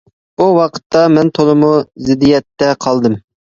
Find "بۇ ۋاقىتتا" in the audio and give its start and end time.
0.41-1.03